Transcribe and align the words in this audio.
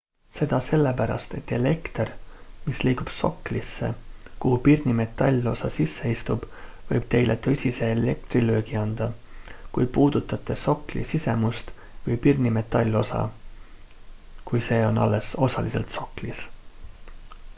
seda 0.35 0.59
sellepärast 0.67 1.33
et 1.39 1.51
elekter 1.57 2.09
mis 2.69 2.79
liigub 2.85 3.09
soklisse 3.17 3.89
kuhu 4.45 4.57
pirni 4.67 4.95
metallosa 4.99 5.69
sisse 5.75 6.13
istub 6.13 6.47
võib 6.91 7.05
teile 7.15 7.35
tõsise 7.49 7.89
elektrilöögi 7.97 8.79
anda 8.85 9.09
kui 9.77 9.89
puudutate 9.99 10.57
sokli 10.63 11.05
sisemust 11.11 11.71
või 12.07 12.19
pirni 12.25 12.55
metallosa 12.57 13.21
kui 14.49 14.65
see 14.71 14.81
on 14.89 14.97
alles 15.07 15.31
osaliselt 15.49 15.95
soklis 16.01 16.43